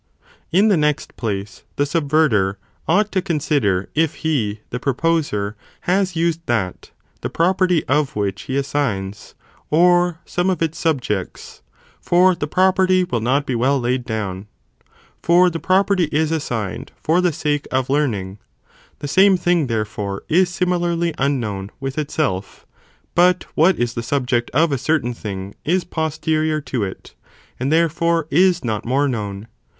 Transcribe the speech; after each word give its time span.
1 0.49 0.61
Observe 0.63 0.63
[Ν 0.63 0.67
the 0.69 0.77
next 0.77 1.15
place, 1.15 1.63
the 1.75 1.83
subverter 1.85 2.55
(ought 2.87 3.11
to 3.11 3.21
con 3.21 3.35
whether 3.35 3.37
the 3.37 3.43
sider) 3.43 3.89
if 3.93 4.15
he 4.15 4.61
(the 4.71 4.79
proposer) 4.79 5.55
has 5.81 6.15
used 6.15 6.41
that, 6.47 6.89
the 7.21 7.29
pro 7.29 7.53
thing 7.53 7.53
iteel'is 7.53 7.57
perty 7.57 7.85
of 7.87 8.15
which 8.15 8.41
he 8.41 8.57
assigns, 8.57 9.35
or 9.69 10.17
some 10.25 10.49
of 10.49 10.59
its 10.59 10.79
(sub 10.79 10.97
its 10.97 11.05
assigned 11.11 11.27
jects), 11.35 11.61
for 11.99 12.33
the 12.33 12.47
property 12.47 13.03
will 13.03 13.19
not 13.19 13.45
be 13.45 13.53
well 13.53 13.79
laid 13.79 14.03
down. 14.03 14.47
eee 14.81 14.85
For 15.21 15.51
the 15.51 15.59
property 15.59 16.05
is 16.05 16.31
assigned, 16.31 16.91
for 16.99 17.21
the 17.21 17.31
sake 17.31 17.67
of 17.71 17.87
learning; 17.87 18.39
the 18.97 19.07
same 19.07 19.37
thing 19.37 19.67
therefore 19.67 20.23
is 20.27 20.49
similarly 20.49 21.13
unknown 21.19 21.69
with 21.79 21.99
itself, 21.99 22.65
but 23.13 23.45
what 23.53 23.77
is 23.77 23.93
the 23.93 24.01
subject 24.01 24.49
of 24.49 24.71
a.certain 24.71 25.13
thing 25.13 25.53
is 25.63 25.83
posterior 25.83 26.59
to 26.61 26.83
it, 26.83 27.13
"and 27.59 27.71
therefore 27.71 28.25
is 28.31 28.65
not 28.65 28.83
more 28.83 29.07
known. 29.07 29.45